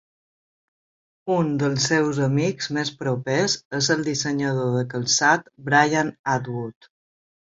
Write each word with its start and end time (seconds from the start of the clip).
Un 1.33 1.51
dels 1.63 1.83
seus 1.89 2.21
amics 2.27 2.69
més 2.77 2.91
propers 3.03 3.57
és 3.81 3.89
el 3.95 4.01
dissenyador 4.07 4.73
de 4.77 4.83
calçat 4.95 5.47
Brian 5.69 6.13
Atwood. 6.37 6.89